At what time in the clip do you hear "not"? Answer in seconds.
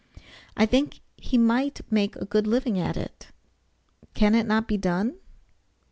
4.47-4.67